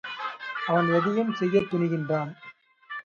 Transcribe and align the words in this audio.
அவன் 0.67 0.89
எதையும் 0.93 1.33
செய்யத் 1.33 1.67
துணிகின்றான். 1.71 2.31